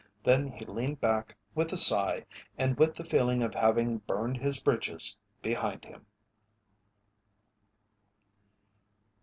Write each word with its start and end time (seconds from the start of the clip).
Then 0.23 0.47
he 0.47 0.65
leaned 0.65 0.99
back 0.99 1.35
with 1.53 1.71
a 1.71 1.77
sigh 1.77 2.25
and 2.57 2.75
with 2.75 2.95
the 2.95 3.03
feeling 3.03 3.43
of 3.43 3.53
having 3.53 3.99
"burned 3.99 4.37
his 4.37 4.57
bridges 4.59 5.15
behind 5.43 5.85
him." 5.85 6.07